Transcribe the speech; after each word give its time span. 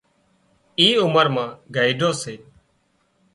اي 0.79 0.87
عمر 1.03 1.27
مان 1.35 1.49
گئيڍو 1.75 2.11
سي 2.21 2.35